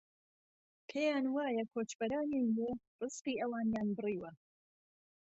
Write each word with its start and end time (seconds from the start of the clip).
پێیانوایە 0.89 1.63
کۆچبەرانی 1.73 2.39
نوێ 2.55 2.71
رزقی 3.01 3.39
ئەوانیان 3.41 3.89
بڕیوە 3.97 4.31